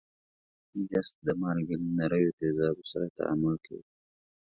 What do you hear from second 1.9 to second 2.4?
نریو